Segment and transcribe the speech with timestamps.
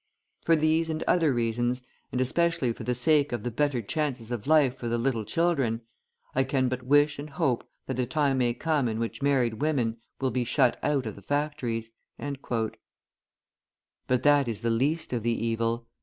[0.43, 4.47] For these and other reasons, and especially for the sake of the better chances of
[4.47, 5.81] life for the little children,
[6.33, 9.97] I can but wish and hope that a time may come in which married women
[10.19, 12.73] will be shut out of the factories." {148a}
[14.07, 15.87] But that is the least of the evil.